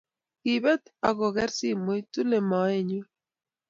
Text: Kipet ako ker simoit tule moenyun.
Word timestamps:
Kipet 0.41 0.83
ako 1.07 1.25
ker 1.35 1.49
simoit 1.57 2.05
tule 2.13 2.37
moenyun. 2.49 3.07